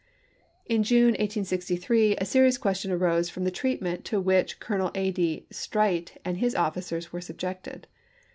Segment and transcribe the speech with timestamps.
[0.65, 5.11] In June, 1863, a serious question arose from the treatment to which Colonel A.
[5.11, 5.45] D.
[5.51, 7.85] Streight and his officers were subjected.